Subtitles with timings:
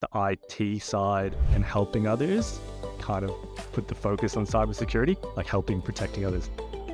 [0.00, 2.60] the IT side and helping others
[3.00, 3.32] kind of
[3.72, 6.50] put the focus on cybersecurity, like helping protecting others'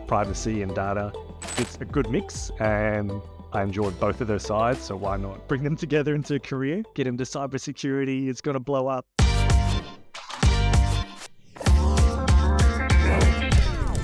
[0.06, 1.12] privacy and data.
[1.58, 3.12] It's a good mix and
[3.52, 6.82] I enjoyed both of those sides, so why not bring them together into a career?
[6.94, 9.06] Get into cybersecurity, it's going to blow up.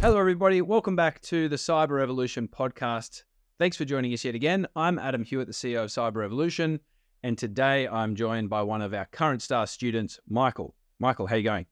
[0.03, 0.61] Hello, everybody.
[0.63, 3.25] Welcome back to the Cyber Revolution podcast.
[3.59, 4.67] Thanks for joining us yet again.
[4.77, 6.81] I'm Adam Hewitt, the CEO of Cyber Revolution,
[7.23, 10.75] and today I'm joined by one of our current star students, Michael.
[10.99, 11.67] Michael, how you going?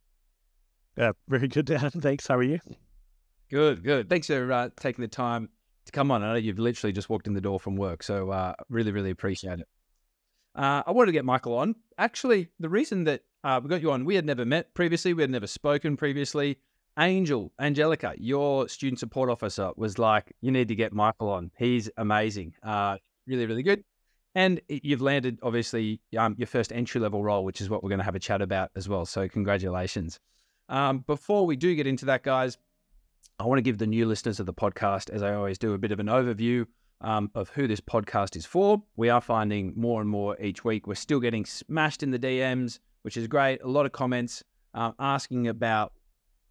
[0.97, 1.91] Yeah, very good, Dan.
[2.01, 2.27] Thanks.
[2.27, 2.59] How are you?
[3.51, 4.11] Good, good.
[4.11, 5.49] Thanks for uh, taking the time
[5.87, 6.23] to come on.
[6.23, 9.11] I know you've literally just walked in the door from work, so uh, really, really
[9.11, 9.69] appreciate it.
[10.55, 11.77] Uh, I wanted to get Michael on.
[11.99, 15.23] Actually, the reason that uh, we got you on, we had never met previously, we
[15.23, 16.59] had never spoken previously.
[16.99, 21.53] Angel, Angelica, your student support officer, was like, you need to get Michael on.
[21.57, 22.55] He's amazing.
[22.63, 23.85] Uh, really, really good.
[24.39, 27.99] And you've landed, obviously, um, your first entry level role, which is what we're going
[27.99, 29.05] to have a chat about as well.
[29.05, 30.21] So, congratulations.
[30.69, 32.57] Um, before we do get into that, guys,
[33.41, 35.79] I want to give the new listeners of the podcast, as I always do, a
[35.79, 36.67] bit of an overview
[37.01, 38.81] um, of who this podcast is for.
[38.95, 40.87] We are finding more and more each week.
[40.87, 43.61] We're still getting smashed in the DMs, which is great.
[43.65, 45.95] A lot of comments uh, asking about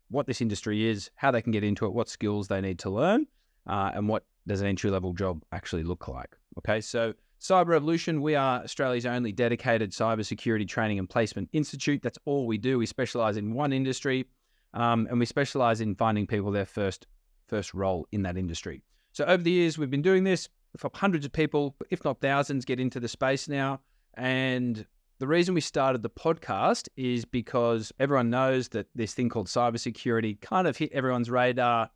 [0.09, 2.89] what this industry is, how they can get into it, what skills they need to
[2.89, 3.27] learn,
[3.65, 6.35] uh, and what does an entry level job actually look like.
[6.57, 12.01] Okay, so Cyber Revolution, we are Australia's only dedicated cybersecurity training and placement institute.
[12.01, 12.79] That's all we do.
[12.79, 14.25] We specialize in one industry,
[14.73, 17.05] um, and we specialize in finding people their first
[17.47, 18.81] first role in that industry.
[19.13, 20.49] So over the years, we've been doing this.
[20.93, 23.81] Hundreds of people, if not thousands, get into the space now,
[24.15, 24.85] and
[25.19, 30.39] the reason we started the podcast is because everyone knows that this thing called cybersecurity
[30.41, 31.89] kind of hit everyone's radar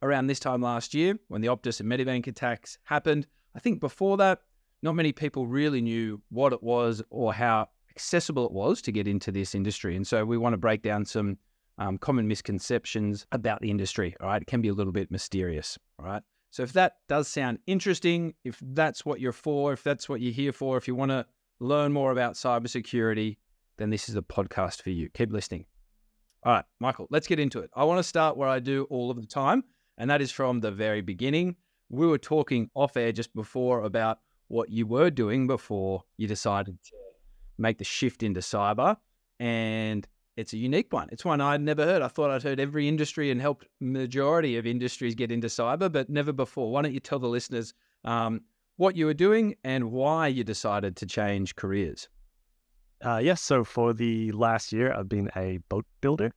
[0.00, 3.26] around this time last year when the Optus and Medibank attacks happened.
[3.56, 4.42] I think before that,
[4.82, 9.06] not many people really knew what it was or how accessible it was to get
[9.06, 9.96] into this industry.
[9.96, 11.38] And so we want to break down some
[11.78, 14.14] um, common misconceptions about the industry.
[14.20, 14.42] All right.
[14.42, 15.78] It can be a little bit mysterious.
[15.98, 16.22] All right.
[16.50, 20.32] So if that does sound interesting, if that's what you're for, if that's what you're
[20.32, 21.24] here for, if you want to
[21.60, 23.38] learn more about cybersecurity,
[23.78, 25.08] then this is a podcast for you.
[25.14, 25.64] Keep listening.
[26.44, 27.70] All right, Michael, let's get into it.
[27.74, 29.62] I want to start where I do all of the time,
[29.96, 31.56] and that is from the very beginning.
[31.88, 34.18] We were talking off air just before about
[34.52, 36.92] what you were doing before you decided to
[37.56, 38.94] make the shift into cyber.
[39.40, 41.08] And it's a unique one.
[41.10, 42.02] It's one I'd never heard.
[42.02, 46.10] I thought I'd heard every industry and helped majority of industries get into cyber, but
[46.10, 46.70] never before.
[46.70, 47.72] Why don't you tell the listeners
[48.04, 48.42] um,
[48.76, 52.08] what you were doing and why you decided to change careers.
[53.02, 56.30] Uh, yes, so for the last year, I've been a boat builder,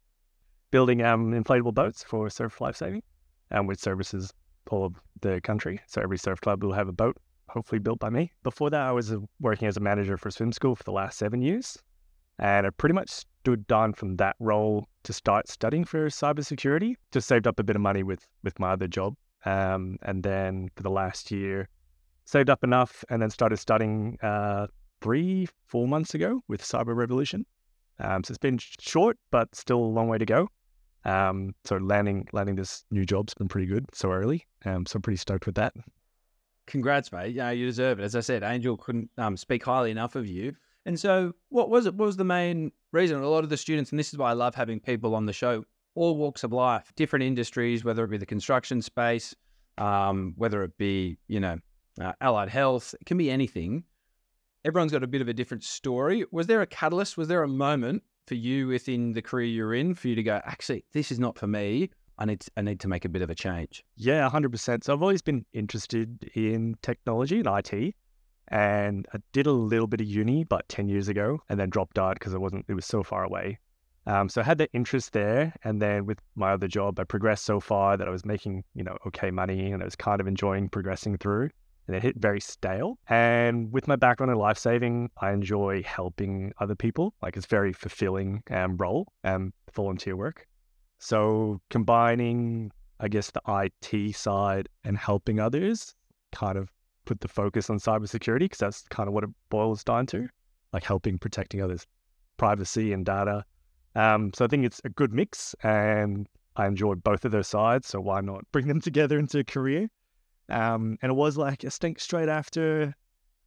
[0.71, 3.03] building um, inflatable boats for surf lifesaving,
[3.51, 4.33] and with services
[4.69, 5.81] all of the country.
[5.87, 7.17] So every surf club will have a boat,
[7.49, 8.31] hopefully built by me.
[8.43, 10.91] Before that, I was uh, working as a manager for a swim school for the
[10.91, 11.77] last seven years,
[12.39, 16.95] and I pretty much stood down from that role to start studying for cybersecurity.
[17.11, 20.69] Just saved up a bit of money with with my other job, um, and then
[20.75, 21.69] for the last year,
[22.25, 24.67] saved up enough and then started studying uh,
[25.01, 27.45] three, four months ago with Cyber Revolution.
[27.99, 30.49] Um, so it's been short, but still a long way to go.
[31.05, 34.45] Um, so landing landing this new job's been pretty good so early.
[34.65, 35.73] Um, so I'm pretty stoked with that.
[36.67, 37.35] Congrats, mate.
[37.35, 38.03] Yeah, you deserve it.
[38.03, 40.55] As I said, Angel couldn't um, speak highly enough of you.
[40.85, 41.95] And so, what was it?
[41.95, 43.21] What was the main reason?
[43.21, 45.33] A lot of the students, and this is why I love having people on the
[45.33, 45.63] show,
[45.95, 49.35] all walks of life, different industries, whether it be the construction space,
[49.77, 51.57] um, whether it be you know
[51.99, 53.83] uh, allied health, it can be anything.
[54.63, 56.25] Everyone's got a bit of a different story.
[56.31, 57.17] Was there a catalyst?
[57.17, 60.41] Was there a moment for you within the career you're in for you to go,
[60.45, 61.89] actually, this is not for me.
[62.17, 63.83] I need to, I need to make a bit of a change.
[63.95, 64.83] Yeah, 100%.
[64.83, 67.95] So I've always been interested in technology and IT.
[68.49, 71.97] And I did a little bit of uni about 10 years ago and then dropped
[71.97, 73.59] out because it wasn't, it was so far away.
[74.07, 75.53] Um, so I had the interest there.
[75.63, 78.83] And then with my other job, I progressed so far that I was making, you
[78.83, 81.49] know, okay money and I was kind of enjoying progressing through
[81.87, 82.97] and it hit very stale.
[83.09, 87.13] And with my background in life saving, I enjoy helping other people.
[87.21, 90.47] Like it's very fulfilling um, role and um, volunteer work.
[90.99, 95.93] So combining, I guess, the IT side and helping others
[96.31, 96.71] kind of
[97.05, 100.27] put the focus on cybersecurity because that's kind of what it boils down to,
[100.73, 101.85] like helping protecting others'
[102.37, 103.45] privacy and data.
[103.95, 107.87] Um, so I think it's a good mix and I enjoy both of those sides.
[107.87, 109.89] So why not bring them together into a career?
[110.49, 112.93] Um, and it was like, a think straight after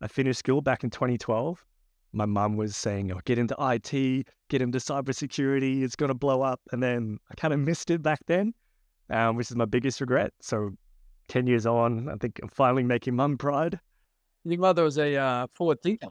[0.00, 1.64] I finished school back in 2012,
[2.12, 6.42] my mum was saying, oh, get into IT, get into cybersecurity, it's going to blow
[6.42, 6.60] up.
[6.72, 8.54] And then I kind of missed it back then,
[9.10, 10.32] um, which is my biggest regret.
[10.40, 10.70] So
[11.28, 13.78] 10 years on, I think I'm finally making mum proud.
[14.44, 16.08] Your mother was a uh, forward thinker.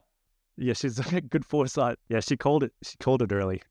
[0.58, 1.98] yeah, she's a good foresight.
[2.10, 2.74] Yeah, she called it.
[2.84, 3.62] She called it early.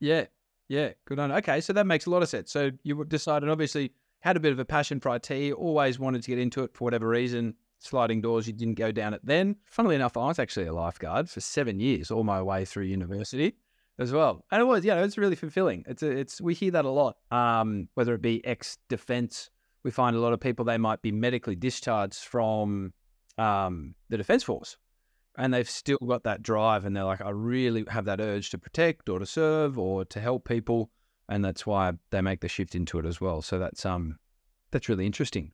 [0.00, 0.26] Yeah,
[0.68, 1.32] yeah, good on.
[1.32, 2.50] Okay, so that makes a lot of sense.
[2.50, 6.30] So you decided, obviously, had a bit of a passion for IT, always wanted to
[6.30, 7.54] get into it for whatever reason.
[7.80, 9.56] Sliding doors, you didn't go down it then.
[9.64, 13.54] Funnily enough, I was actually a lifeguard for seven years, all my way through university
[13.98, 14.44] as well.
[14.50, 15.84] And it was, yeah, it's really fulfilling.
[15.86, 17.16] It's a, it's we hear that a lot.
[17.30, 19.50] Um, whether it be ex defense,
[19.84, 22.92] we find a lot of people they might be medically discharged from
[23.38, 24.76] um, the defense force,
[25.36, 28.58] and they've still got that drive, and they're like, I really have that urge to
[28.58, 30.90] protect or to serve or to help people,
[31.28, 33.40] and that's why they make the shift into it as well.
[33.40, 34.18] So that's um,
[34.72, 35.52] that's really interesting.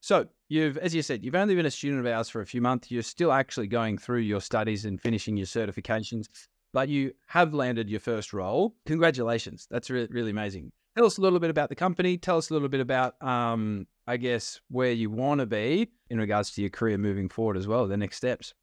[0.00, 2.60] So you've, as you said, you've only been a student of ours for a few
[2.60, 2.90] months.
[2.90, 6.26] You're still actually going through your studies and finishing your certifications
[6.72, 8.74] but you have landed your first role.
[8.86, 9.66] Congratulations.
[9.70, 10.72] That's really, really amazing.
[10.96, 12.18] Tell us a little bit about the company.
[12.18, 16.18] Tell us a little bit about, um, I guess, where you want to be in
[16.18, 18.54] regards to your career moving forward as well, the next steps.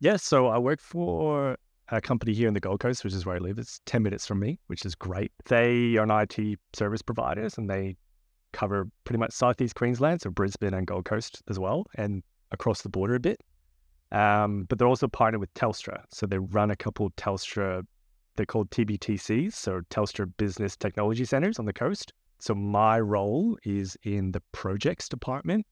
[0.00, 0.12] Yes.
[0.12, 1.56] Yeah, so I work for
[1.88, 3.58] a company here in the Gold Coast, which is where I live.
[3.58, 5.32] It's 10 minutes from me, which is great.
[5.46, 7.96] They are an IT service providers and they
[8.52, 12.22] cover pretty much Southeast Queensland, so Brisbane and Gold Coast as well, and
[12.52, 13.40] across the border a bit.
[14.10, 16.02] Um, but they're also partnered with Telstra.
[16.10, 17.84] So they run a couple Telstra,
[18.36, 22.12] they're called TBTCs, so Telstra Business Technology Centers on the coast.
[22.38, 25.66] So my role is in the projects department.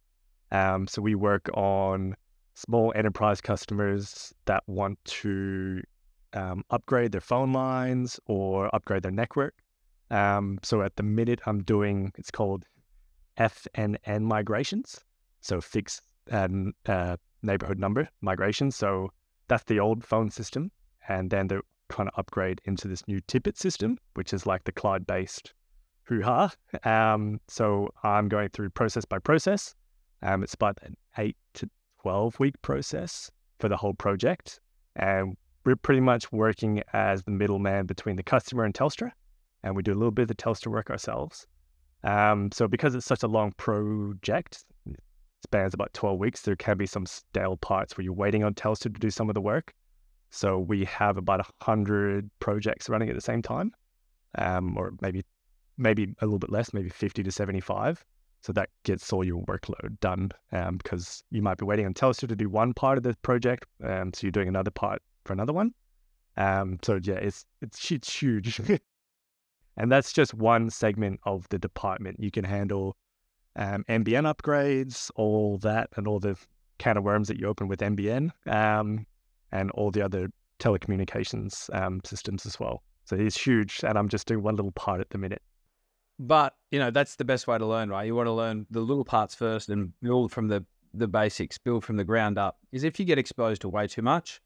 [0.51, 2.17] Um, so we work on
[2.55, 5.83] small enterprise customers that want to
[6.33, 9.55] um, upgrade their phone lines or upgrade their network.
[10.11, 12.65] Um, so at the minute, I'm doing it's called
[13.39, 15.01] FNN migrations.
[15.41, 18.71] So fixed and uh, neighborhood number migration.
[18.71, 19.11] So
[19.49, 20.71] that's the old phone system.
[21.09, 24.73] And then they're trying to upgrade into this new TIPT system, which is like the
[24.73, 25.55] cloud based
[26.05, 26.53] hoo ha.
[26.85, 29.75] Um, so I'm going through process by process.
[30.23, 31.69] Um, it's about an eight to
[32.03, 34.61] 12 week process for the whole project.
[34.97, 39.11] And we're pretty much working as the middleman between the customer and Telstra.
[39.67, 41.45] And we do a little bit of the Telstra work ourselves.
[42.05, 44.65] Um, so because it's such a long project,
[45.43, 48.95] spans about 12 weeks, there can be some stale parts where you're waiting on Telstra
[48.95, 49.75] to do some of the work.
[50.31, 53.73] So we have about 100 projects running at the same time,
[54.39, 55.25] um, or maybe
[55.79, 58.05] maybe a little bit less, maybe 50 to 75.
[58.43, 62.29] So that gets all your workload done um, because you might be waiting on Telstra
[62.29, 65.53] to do one part of the project, um, so you're doing another part for another
[65.53, 65.75] one.
[66.37, 68.61] Um, so yeah, it's it's, it's huge,
[69.77, 72.19] and that's just one segment of the department.
[72.21, 72.97] You can handle
[73.57, 76.37] um, NBN upgrades, all that, and all the
[76.79, 79.07] can of worms that you open with NBN, um,
[79.53, 80.29] and all the other
[80.59, 82.83] telecommunications um, systems as well.
[83.05, 85.43] So it's huge, and I'm just doing one little part at the minute.
[86.19, 88.07] But you know that's the best way to learn, right?
[88.07, 90.65] You want to learn the little parts first and build from the
[90.95, 92.59] the basics, build from the ground up.
[92.73, 94.41] Is if you get exposed to way too much,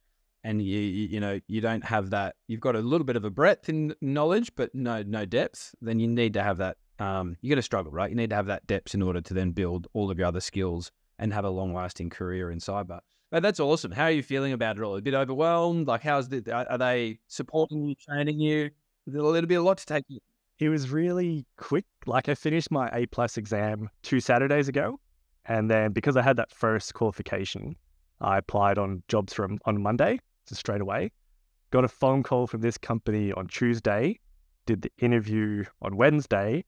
[0.45, 3.31] and you, you know you don't have that, you've got a little bit of a
[3.31, 5.75] breadth in knowledge, but no no depth.
[5.81, 8.11] Then you need to have that um, you're going to struggle, right?
[8.11, 10.41] You need to have that depth in order to then build all of your other
[10.41, 13.01] skills and have a long lasting career in cyber.
[13.31, 13.93] But that's awesome.
[13.93, 14.97] How are you feeling about it all?
[14.97, 15.87] A bit overwhelmed?
[15.87, 18.71] Like, how's the, are they supporting you, training you?
[19.07, 20.05] Little bit, a lot to take.
[20.59, 21.87] It was really quick.
[22.07, 25.01] Like, I finished my A plus exam two Saturdays ago.
[25.47, 27.77] And then because I had that first qualification,
[28.21, 30.21] I applied on jobs from on Monday,
[30.59, 31.13] straight away.
[31.71, 34.19] Got a phone call from this company on Tuesday,
[34.67, 36.65] did the interview on Wednesday,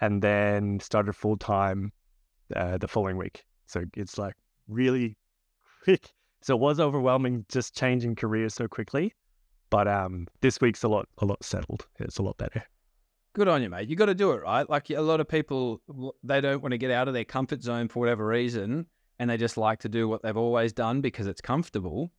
[0.00, 1.92] and then started full time
[2.54, 3.44] uh, the following week.
[3.66, 4.34] So it's like
[4.68, 5.16] really
[5.84, 6.12] quick.
[6.42, 9.12] So it was overwhelming just changing careers so quickly.
[9.70, 11.86] But um, this week's a lot a lot settled.
[11.98, 12.62] It's a lot better.
[13.34, 13.88] Good on you, mate.
[13.88, 14.68] You got to do it, right?
[14.70, 15.82] Like a lot of people,
[16.22, 18.86] they don't want to get out of their comfort zone for whatever reason,
[19.18, 22.12] and they just like to do what they've always done because it's comfortable.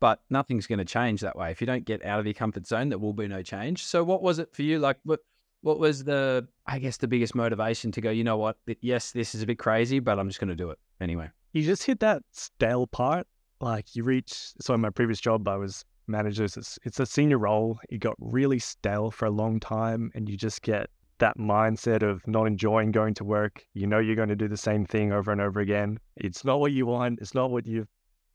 [0.00, 1.50] But nothing's going to change that way.
[1.50, 3.84] If you don't get out of your comfort zone, there will be no change.
[3.84, 4.78] So, what was it for you?
[4.78, 5.20] Like, what
[5.64, 8.58] what was the I guess the biggest motivation to go, you know what?
[8.80, 11.30] Yes, this is a bit crazy, but I'm just going to do it anyway.
[11.52, 13.26] You just hit that stale part.
[13.60, 14.52] Like you reach.
[14.60, 16.44] So in my previous job, I was manager.
[16.44, 17.78] It's, it's a senior role.
[17.88, 22.26] You got really stale for a long time, and you just get that mindset of
[22.26, 23.64] not enjoying going to work.
[23.72, 25.98] You know you're going to do the same thing over and over again.
[26.16, 27.20] It's not what you want.
[27.20, 27.86] It's not what you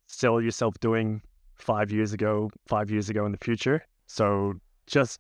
[0.08, 1.22] sell yourself doing
[1.60, 3.86] five years ago, five years ago in the future.
[4.08, 4.54] So
[4.88, 5.20] just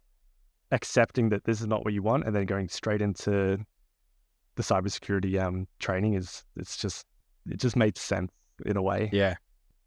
[0.72, 3.58] accepting that this is not what you want and then going straight into
[4.56, 7.06] the cybersecurity um, training is it's just
[7.50, 8.32] it just made sense
[8.66, 9.10] in a way.
[9.14, 9.36] Yeah.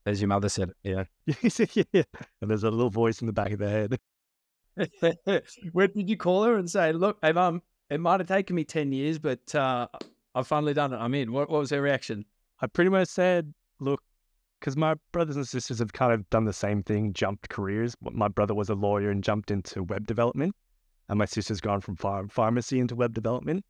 [0.06, 1.04] As your mother said Yeah.
[1.26, 2.02] yeah.
[2.40, 3.98] And there's a little voice in the back of the head.
[5.72, 8.64] Where did you call her and say, look, hey mum, it might have taken me
[8.64, 9.86] 10 years, but uh,
[10.34, 10.96] I've finally done it.
[10.96, 11.32] I'm in.
[11.32, 12.24] What, what was her reaction?
[12.60, 14.02] I pretty much said, look,
[14.62, 17.96] because my brothers and sisters have kind of done the same thing, jumped careers.
[18.00, 20.54] My brother was a lawyer and jumped into web development,
[21.08, 23.64] and my sister's gone from ph- pharmacy into web development.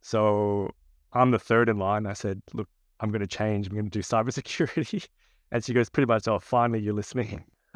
[0.00, 0.68] So
[1.12, 2.06] I'm the third in line.
[2.06, 2.68] I said, look,
[2.98, 3.68] I'm going to change.
[3.68, 5.06] I'm going to do cybersecurity.
[5.54, 7.44] And she goes, pretty much, oh, finally you're listening.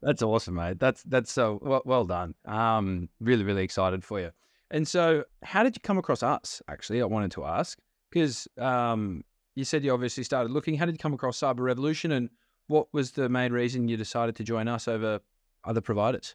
[0.00, 0.80] that's awesome, mate.
[0.80, 2.34] That's that's so well, well done.
[2.46, 4.30] Um, really, really excited for you.
[4.70, 6.62] And so, how did you come across us?
[6.68, 7.78] Actually, I wanted to ask
[8.08, 9.22] because um,
[9.54, 10.76] you said you obviously started looking.
[10.76, 12.30] How did you come across Cyber Revolution, and
[12.66, 15.20] what was the main reason you decided to join us over
[15.64, 16.34] other providers?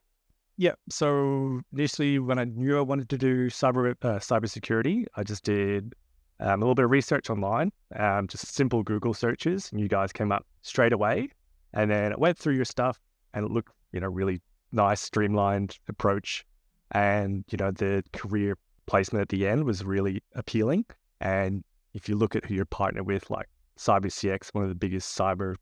[0.58, 0.74] Yeah.
[0.90, 5.94] So initially, when I knew I wanted to do cyber uh, cybersecurity, I just did
[6.40, 10.12] um, a little bit of research online, um, just simple Google searches, and you guys
[10.12, 11.30] came up straight away.
[11.74, 13.00] And then I went through your stuff,
[13.34, 16.46] and it looked, you know, really nice, streamlined approach,
[16.92, 18.58] and you know, the career
[18.88, 20.86] placement at the end was really appealing.
[21.22, 21.64] And
[21.98, 25.56] if you look at who you're partnered with, like CyberCX, one of the biggest cyber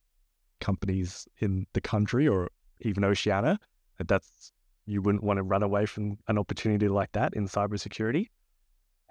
[0.59, 2.49] companies in the country, or
[2.81, 3.57] even Oceania,
[4.05, 4.51] that's
[4.85, 8.27] you wouldn't want to run away from an opportunity like that in cybersecurity.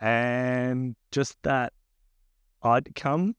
[0.01, 1.73] And just that
[2.63, 3.35] outcome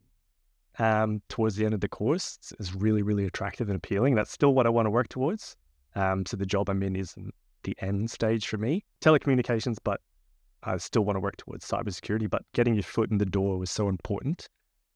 [0.80, 4.16] um, towards the end of the course is really, really attractive and appealing.
[4.16, 5.56] That's still what I want to work towards.
[5.96, 8.84] Um, so the job I'm in isn't the end stage for me.
[9.02, 10.02] Telecommunications, but
[10.66, 12.30] I still want to work towards cybersecurity.
[12.30, 14.48] But getting your foot in the door was so important,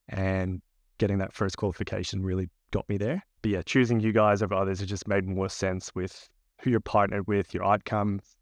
[0.08, 0.62] and
[0.98, 3.24] getting that first qualification really got me there.
[3.42, 6.30] But yeah, choosing you guys over others, it just made more sense with
[6.62, 8.36] who you're partnered with, your outcomes,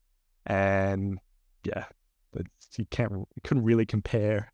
[0.45, 1.19] and
[1.63, 1.85] yeah,
[2.31, 2.43] but
[2.77, 4.51] you can't, you couldn't really compare.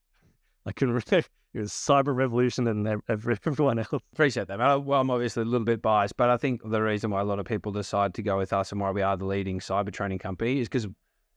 [0.65, 1.23] I couldn't really.
[1.53, 4.01] It was Cyber Revolution and everyone else.
[4.13, 4.57] Appreciate that.
[4.57, 7.37] Well, I'm obviously a little bit biased, but I think the reason why a lot
[7.37, 10.17] of people decide to go with us and why we are the leading cyber training
[10.17, 10.87] company is because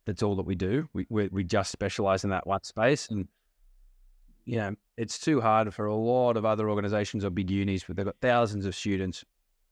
[0.06, 0.88] that's all that we do.
[0.92, 3.08] We, we, we just specialize in that one space.
[3.10, 3.28] And,
[4.44, 7.94] you know, it's too hard for a lot of other organizations or big unis where
[7.94, 9.24] they've got thousands of students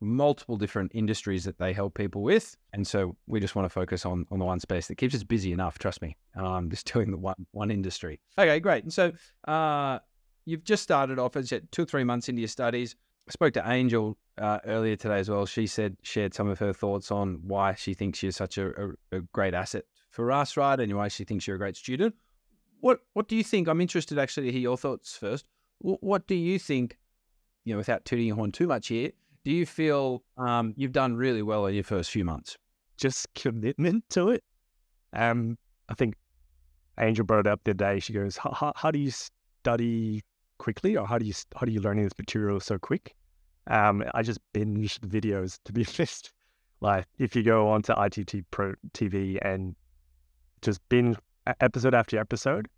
[0.04, 2.56] multiple different industries that they help people with.
[2.72, 5.22] And so we just want to focus on on the one space that keeps us
[5.22, 6.16] busy enough, trust me.
[6.36, 8.20] I'm just doing the one one industry.
[8.38, 8.84] Okay, great.
[8.84, 9.12] And so
[9.48, 9.98] uh,
[10.44, 12.96] you've just started off as two or three months into your studies.
[13.28, 15.46] I spoke to Angel uh, earlier today as well.
[15.46, 19.16] She said shared some of her thoughts on why she thinks you're such a, a,
[19.16, 20.78] a great asset for us, right?
[20.78, 22.14] And why she thinks you're a great student.
[22.80, 23.68] What What do you think?
[23.68, 25.46] I'm interested actually to hear your thoughts first.
[25.80, 26.96] What do you think?
[27.64, 29.10] You know, without tooting your horn too much here,
[29.44, 32.56] do you feel um, you've done really well in your first few months?
[32.96, 34.44] Just commitment to it.
[35.12, 36.14] Um, I think
[37.00, 37.98] Angel brought it up the day.
[38.00, 40.22] She goes, how, do you study
[40.58, 43.14] quickly or how do you how do you learn this material so quick?
[43.66, 46.32] Um, I just binge the videos to be honest.
[46.80, 49.74] Like if you go onto ITT Pro TV and
[50.64, 51.16] just binge
[51.60, 52.68] episode after episode,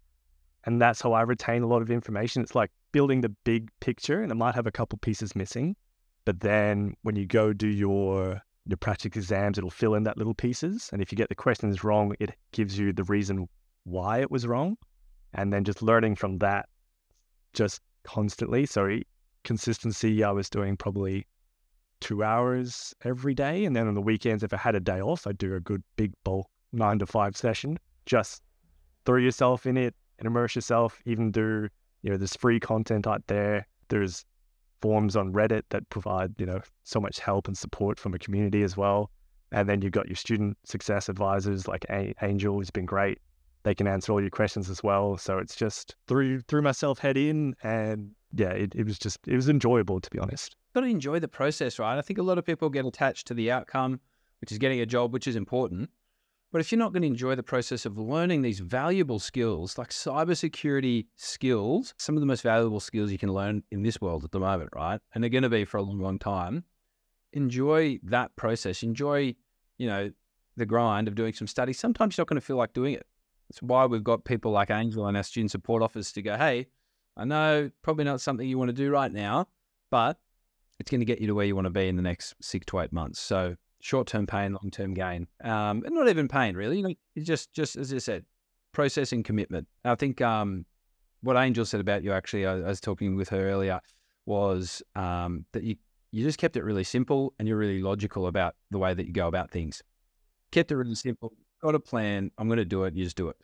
[0.64, 2.42] and that's how I retain a lot of information.
[2.42, 5.76] It's like building the big picture, and it might have a couple pieces missing,
[6.24, 10.34] but then when you go do your your practical exams, it'll fill in that little
[10.34, 10.90] pieces.
[10.92, 13.48] And if you get the questions wrong, it gives you the reason
[13.84, 14.76] why it was wrong.
[15.34, 16.68] And then just learning from that
[17.52, 18.66] just constantly.
[18.66, 18.98] So
[19.44, 21.26] consistency, I was doing probably
[22.00, 23.64] two hours every day.
[23.64, 25.82] And then on the weekends, if I had a day off, I'd do a good
[25.96, 27.78] big bulk nine to five session.
[28.04, 28.42] Just
[29.04, 31.00] throw yourself in it and immerse yourself.
[31.06, 31.68] Even do,
[32.02, 33.66] you know, there's free content out there.
[33.88, 34.24] There's
[34.80, 38.62] forums on Reddit that provide, you know, so much help and support from a community
[38.62, 39.10] as well.
[39.52, 43.18] And then you've got your student success advisors like a- Angel, who's been great.
[43.62, 45.16] They can answer all your questions as well.
[45.16, 49.34] So it's just threw threw myself head in, and yeah, it, it was just it
[49.34, 50.54] was enjoyable to be honest.
[50.74, 51.98] Got to enjoy the process, right?
[51.98, 53.98] I think a lot of people get attached to the outcome,
[54.40, 55.90] which is getting a job, which is important.
[56.56, 59.90] But if you're not going to enjoy the process of learning these valuable skills, like
[59.90, 64.30] cybersecurity skills, some of the most valuable skills you can learn in this world at
[64.32, 64.98] the moment, right?
[65.14, 66.64] And they're going to be for a long, long time.
[67.34, 68.82] Enjoy that process.
[68.82, 69.34] Enjoy,
[69.76, 70.10] you know,
[70.56, 71.74] the grind of doing some study.
[71.74, 73.06] Sometimes you're not going to feel like doing it.
[73.50, 76.68] That's why we've got people like Angel and our student support office to go, hey,
[77.18, 79.48] I know probably not something you want to do right now,
[79.90, 80.18] but
[80.80, 82.64] it's going to get you to where you want to be in the next six
[82.68, 83.20] to eight months.
[83.20, 86.78] So short term pain, long term gain, um, and not even pain really.
[86.78, 88.24] You know, it's just just as I said,
[88.72, 89.66] processing commitment.
[89.84, 90.66] I think um,
[91.22, 93.80] what Angel said about you actually, I, I was talking with her earlier,
[94.26, 95.76] was um, that you
[96.10, 99.12] you just kept it really simple and you're really logical about the way that you
[99.12, 99.82] go about things.
[100.50, 101.32] Kept it really simple.
[101.62, 102.30] Got a plan.
[102.38, 102.94] I'm going to do it.
[102.94, 103.36] You just do it.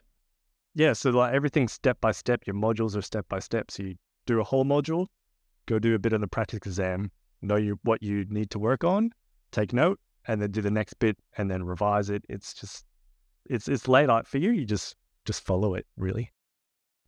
[0.75, 0.93] Yeah.
[0.93, 2.45] So like everything's step by step.
[2.45, 3.71] Your modules are step by step.
[3.71, 3.95] So you
[4.25, 5.07] do a whole module,
[5.67, 8.83] go do a bit of the practice exam, know you what you need to work
[8.83, 9.11] on,
[9.51, 12.23] take note, and then do the next bit and then revise it.
[12.29, 12.85] It's just
[13.49, 14.51] it's it's laid out for you.
[14.51, 16.31] You just just follow it really.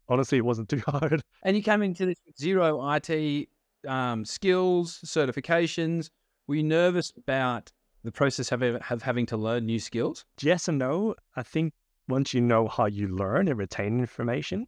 [0.07, 1.21] Honestly, it wasn't too hard.
[1.43, 3.49] And you came into this with zero IT
[3.87, 6.09] um, skills, certifications?
[6.47, 7.71] Were you nervous about
[8.03, 10.25] the process of, of having to learn new skills?
[10.41, 11.15] Yes and no.
[11.35, 11.73] I think
[12.07, 14.67] once you know how you learn and retain information,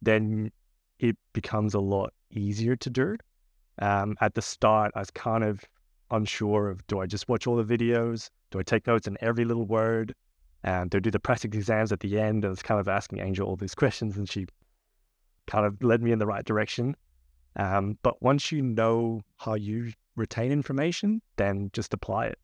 [0.00, 0.50] then
[0.98, 3.16] it becomes a lot easier to do.
[3.80, 5.64] Um, at the start, I was kind of
[6.10, 8.30] unsure of do I just watch all the videos?
[8.50, 10.14] Do I take notes on every little word?
[10.62, 12.44] And do I do the practice exams at the end?
[12.44, 14.46] And it's kind of asking Angel all these questions, and she
[15.46, 16.94] kind of led me in the right direction.
[17.56, 22.38] Um, but once you know how you retain information, then just apply it.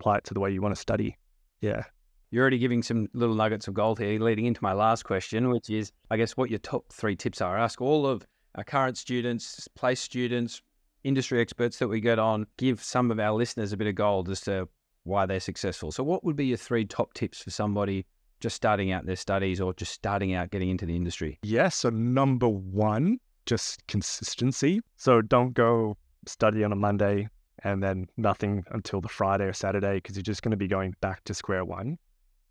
[0.00, 1.16] Apply it to the way you want to study.
[1.60, 1.82] Yeah.
[2.30, 5.70] You're already giving some little nuggets of gold here, leading into my last question, which
[5.70, 7.58] is, I guess, what your top three tips are.
[7.58, 10.62] Ask all of our current students, place students,
[11.04, 14.28] industry experts that we get on, give some of our listeners a bit of gold
[14.28, 14.68] as to
[15.04, 15.90] why they're successful.
[15.92, 18.06] So, what would be your three top tips for somebody
[18.40, 21.38] just starting out their studies or just starting out getting into the industry?
[21.42, 21.52] Yes.
[21.52, 24.80] Yeah, so, number one, just consistency.
[24.96, 27.28] So, don't go study on a Monday
[27.64, 30.94] and then nothing until the Friday or Saturday because you're just going to be going
[31.00, 31.98] back to square one.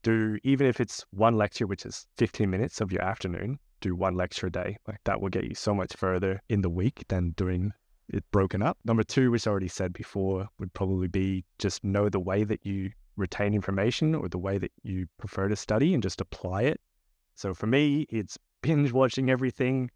[0.03, 4.15] Do even if it's one lecture, which is 15 minutes of your afternoon, do one
[4.15, 4.77] lecture a day.
[4.87, 7.71] Like that will get you so much further in the week than doing
[8.09, 8.77] it broken up.
[8.85, 12.65] Number two, which I already said before, would probably be just know the way that
[12.65, 16.79] you retain information or the way that you prefer to study and just apply it.
[17.35, 19.89] So for me, it's binge watching everything,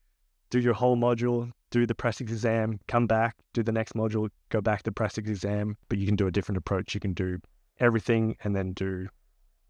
[0.50, 4.62] do your whole module, do the practice exam, come back, do the next module, go
[4.62, 5.77] back to practice exam.
[5.88, 6.94] But you can do a different approach.
[6.94, 7.39] You can do
[7.80, 9.08] everything and then do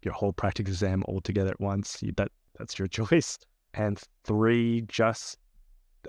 [0.02, 2.02] your whole practice exam all together at once.
[2.16, 3.38] That that's your choice.
[3.74, 5.38] And three, just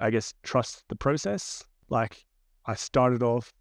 [0.02, 1.63] I guess trust the process.
[1.90, 2.25] Like
[2.66, 3.52] I started off,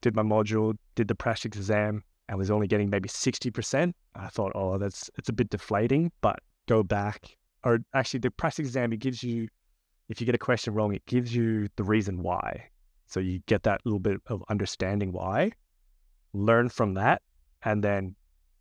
[0.00, 3.92] did my module, did the practice exam, and was only getting maybe 60%.
[4.14, 7.36] I thought, oh, that's it's a bit deflating, but go back.
[7.64, 9.48] Or actually the practice exam, it gives you,
[10.08, 12.68] if you get a question wrong, it gives you the reason why.
[13.06, 15.52] So you get that little bit of understanding why,
[16.32, 17.22] learn from that,
[17.62, 18.14] and then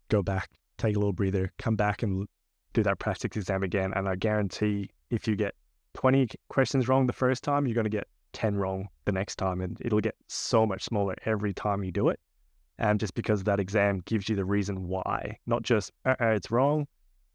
[0.10, 2.28] go back, take a little breather, come back and
[2.74, 3.94] do that practice exam again.
[3.96, 5.56] And I guarantee if you get
[5.96, 9.62] 20 questions wrong the first time, you're going to get 10 wrong the next time.
[9.62, 12.20] And it'll get so much smaller every time you do it.
[12.78, 16.86] And just because that exam gives you the reason why, not just uh, it's wrong,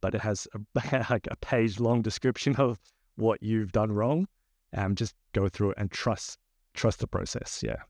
[0.02, 2.78] but it has a, like a page long description of
[3.16, 4.28] what you've done wrong.
[4.72, 6.38] And just go through it and trust
[6.74, 7.60] trust the process.
[7.64, 7.82] Yeah.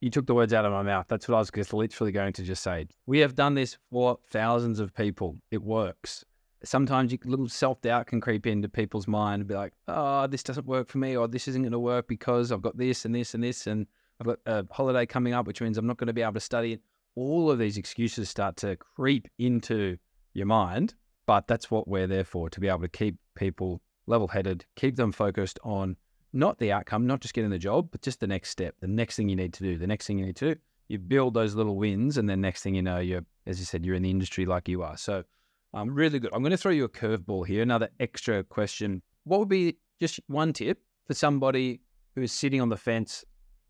[0.00, 1.06] You took the words out of my mouth.
[1.08, 2.86] That's what I was just literally going to just say.
[3.06, 5.36] We have done this for thousands of people.
[5.50, 6.24] It works
[6.64, 10.42] sometimes you, little self doubt can creep into people's mind and be like, oh, this
[10.42, 13.14] doesn't work for me, or this isn't going to work because I've got this and
[13.14, 13.86] this and this, and
[14.20, 16.40] I've got a holiday coming up, which means I'm not going to be able to
[16.40, 16.78] study.
[17.14, 19.96] All of these excuses start to creep into
[20.34, 20.94] your mind,
[21.26, 24.96] but that's what we're there for to be able to keep people level headed, keep
[24.96, 25.96] them focused on
[26.32, 29.16] not the outcome, not just getting the job, but just the next step, the next
[29.16, 30.60] thing you need to do, the next thing you need to do.
[30.88, 33.84] You build those little wins, and then next thing you know, you're, as you said,
[33.84, 34.96] you're in the industry like you are.
[34.96, 35.24] So,
[35.74, 36.30] um, really good.
[36.32, 37.62] I'm going to throw you a curveball here.
[37.62, 39.02] Another extra question.
[39.24, 41.80] What would be just one tip for somebody
[42.14, 43.24] who is sitting on the fence,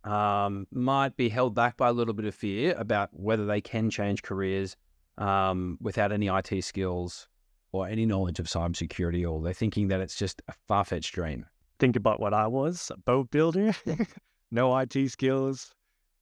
[0.05, 3.91] um, might be held back by a little bit of fear about whether they can
[3.91, 4.77] change careers
[5.19, 7.29] um, without any IT skills
[7.73, 11.45] or any knowledge of cybersecurity, or they're thinking that it's just a far fetched dream?
[11.79, 13.75] Think about what I was a boat builder,
[14.51, 15.75] no IT skills,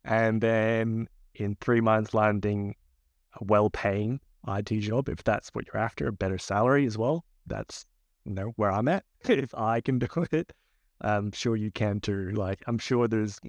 [0.05, 2.75] and then in three months landing
[3.41, 7.25] well paying IT job, if that's what you're after, a better salary as well.
[7.47, 7.85] That's
[8.25, 9.05] you know where I'm at.
[9.29, 10.53] if I can do it,
[11.01, 12.31] I'm sure you can too.
[12.31, 13.41] Like I'm sure there's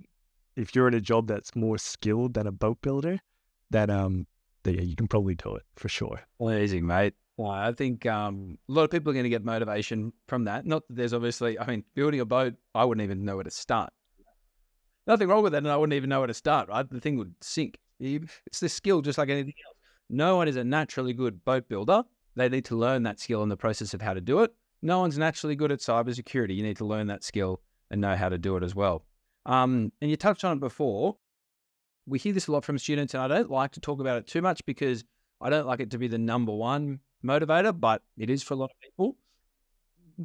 [0.56, 3.20] if you're in a job that's more skilled than a boat builder,
[3.72, 4.28] that um
[4.66, 6.20] yeah, you can probably do it for sure.
[6.40, 7.14] Amazing, mate.
[7.38, 10.66] Well, I think um, a lot of people are going to get motivation from that.
[10.66, 13.52] Not that there's obviously, I mean, building a boat, I wouldn't even know where to
[13.52, 13.94] start.
[15.06, 16.68] Nothing wrong with that, and I wouldn't even know where to start.
[16.68, 17.78] Right, the thing would sink.
[18.00, 19.77] It's the skill, just like anything else.
[20.10, 22.04] No one is a naturally good boat builder.
[22.36, 24.54] They need to learn that skill in the process of how to do it.
[24.82, 26.56] No one's naturally good at cybersecurity.
[26.56, 29.06] You need to learn that skill and know how to do it as well.
[29.46, 31.18] Um, and you touched on it before.
[32.06, 34.28] We hear this a lot from students, and I don't like to talk about it
[34.28, 35.04] too much because
[35.42, 38.58] I don't like it to be the number one motivator, but it is for a
[38.58, 39.18] lot of people.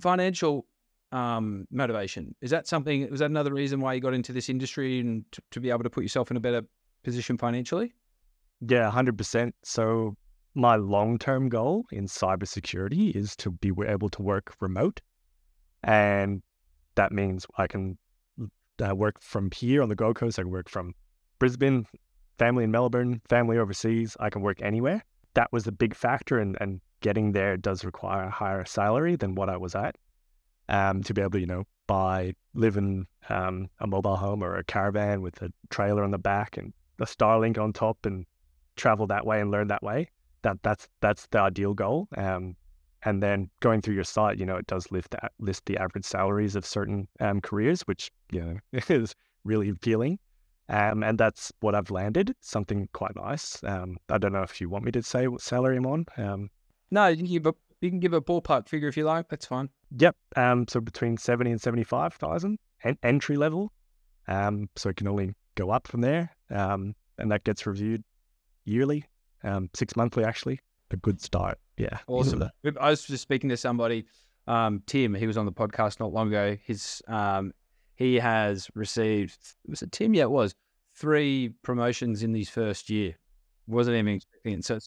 [0.01, 0.67] Financial
[1.13, 3.09] um, motivation is that something?
[3.11, 5.83] Was that another reason why you got into this industry and to, to be able
[5.83, 6.63] to put yourself in a better
[7.05, 7.95] position financially?
[8.65, 9.53] Yeah, 100%.
[9.65, 10.17] So,
[10.55, 15.01] my long term goal in cybersecurity is to be able to work remote.
[15.83, 16.43] And
[16.95, 17.99] that means I can
[18.85, 20.39] uh, work from here on the Gold Coast.
[20.39, 20.95] I can work from
[21.39, 21.87] Brisbane,
[22.39, 24.17] family in Melbourne, family overseas.
[24.21, 25.03] I can work anywhere.
[25.35, 26.39] That was a big factor.
[26.39, 29.97] And, and getting there does require a higher salary than what I was at.
[30.69, 34.57] um, to be able to, you know, buy, live in um, a mobile home or
[34.57, 38.27] a caravan with a trailer on the back and a Starlink on top and
[38.77, 40.09] travel that way and learn that way.
[40.43, 42.09] That that's that's the ideal goal.
[42.17, 42.57] Um,
[43.05, 46.57] and then going through your site, you know, it does lift list the average salaries
[46.57, 48.57] of certain um, careers, which you know
[48.89, 50.19] is really appealing.
[50.69, 52.35] Um, and that's what I've landed.
[52.41, 53.63] Something quite nice.
[53.65, 56.07] Um, I don't know if you want me to say what salary I'm on.
[56.17, 56.51] Um,
[56.91, 59.29] no, you can give a you can give a ballpark figure if you like.
[59.29, 59.69] That's fine.
[59.99, 60.17] Yep.
[60.37, 63.73] Um, so between seventy and seventy five thousand en- entry level.
[64.29, 66.31] Um, so it can only go up from there.
[66.51, 68.05] Um, and that gets reviewed
[68.65, 69.05] yearly,
[69.45, 70.61] um, six monthly actually.
[70.91, 71.59] A good start.
[71.79, 71.99] Yeah.
[72.07, 72.45] Awesome.
[72.79, 74.05] I was just speaking to somebody,
[74.47, 75.15] um, Tim.
[75.15, 76.57] He was on the podcast not long ago.
[76.65, 77.53] His um,
[77.95, 80.15] he has received was it Tim?
[80.15, 80.55] Yeah, it was
[80.95, 83.15] three promotions in his first year.
[83.67, 84.65] Wasn't even expecting it.
[84.65, 84.79] So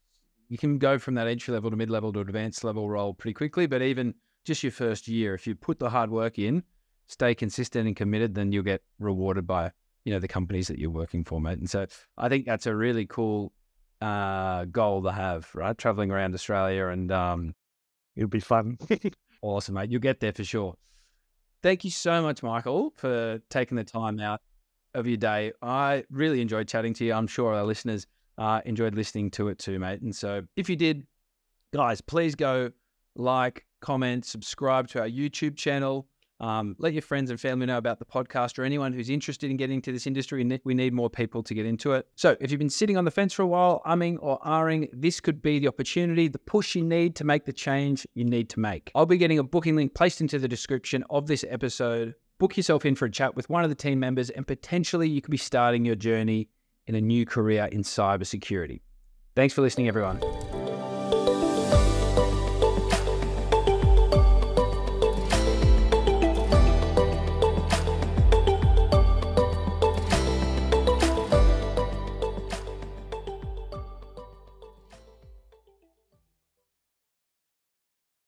[0.50, 3.34] you can go from that entry level to mid level to advanced level role pretty
[3.34, 3.66] quickly.
[3.66, 6.64] But even just your first year, if you put the hard work in,
[7.08, 9.72] stay consistent and committed, then you'll get rewarded by
[10.04, 11.58] you know the companies that you're working for, mate.
[11.58, 13.54] And so I think that's a really cool
[14.01, 15.77] uh, goal to have, right?
[15.77, 17.55] Traveling around Australia and um,
[18.15, 18.77] it'll be fun.
[19.41, 19.91] awesome, mate.
[19.91, 20.75] You'll get there for sure.
[21.63, 24.41] Thank you so much, Michael, for taking the time out
[24.93, 25.51] of your day.
[25.62, 27.13] I really enjoyed chatting to you.
[27.13, 30.01] I'm sure our listeners uh, enjoyed listening to it too, mate.
[30.01, 31.05] And so if you did,
[31.73, 32.71] guys, please go
[33.15, 36.08] like, comment, subscribe to our YouTube channel.
[36.39, 39.58] Um, let your friends and family know about the podcast or anyone who's interested in
[39.58, 40.45] getting into this industry.
[40.63, 42.08] We need more people to get into it.
[42.15, 45.19] So, if you've been sitting on the fence for a while, umming or ahhing, this
[45.19, 48.60] could be the opportunity, the push you need to make the change you need to
[48.60, 48.91] make.
[48.95, 52.15] I'll be getting a booking link placed into the description of this episode.
[52.38, 55.21] Book yourself in for a chat with one of the team members, and potentially you
[55.21, 56.50] could be starting your journey
[56.88, 58.82] in a new career in cybersecurity.
[59.36, 60.19] Thanks for listening, everyone.